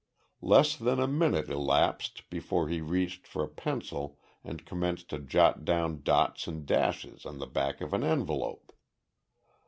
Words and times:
Less 0.41 0.75
than 0.75 0.99
a 0.99 1.05
minute 1.07 1.47
elapsed 1.47 2.27
before 2.31 2.69
he 2.69 2.81
reached 2.81 3.27
for 3.27 3.43
a 3.43 3.47
pencil 3.47 4.17
and 4.43 4.65
commenced 4.65 5.09
to 5.11 5.19
jot 5.19 5.63
down 5.63 6.01
dots 6.01 6.47
and 6.47 6.65
dashes 6.65 7.23
on 7.23 7.37
the 7.37 7.45
back 7.45 7.81
of 7.81 7.93
an 7.93 8.03
envelope. 8.03 8.73